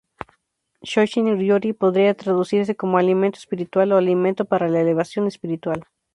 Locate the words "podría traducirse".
1.77-2.73